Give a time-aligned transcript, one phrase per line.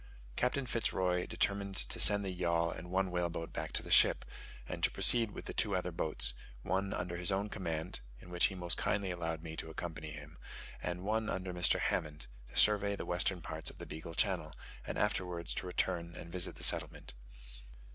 [0.35, 3.91] Captain Fitz Roy determined to send the yawl and one whale boat back to the
[3.91, 4.25] ship;
[4.67, 8.45] and to proceed with the two other boats, one under his own command (in which
[8.45, 10.39] he most kindly allowed me to accompany him),
[10.81, 11.77] and one under Mr.
[11.79, 14.53] Hammond, to survey the western parts of the Beagle Channel,
[14.87, 17.13] and afterwards to return and visit the settlement.